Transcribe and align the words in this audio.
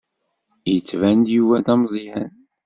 Yettban-d 0.71 1.27
Yuba 1.35 1.55
d 1.65 1.67
ameẓẓyan. 1.73 2.31